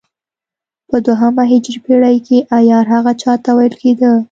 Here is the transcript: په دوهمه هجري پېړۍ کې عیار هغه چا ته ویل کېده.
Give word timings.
په 0.89 0.97
دوهمه 1.05 1.43
هجري 1.51 1.79
پېړۍ 1.85 2.17
کې 2.27 2.37
عیار 2.55 2.85
هغه 2.95 3.11
چا 3.21 3.33
ته 3.43 3.49
ویل 3.57 3.73
کېده. 3.81 4.11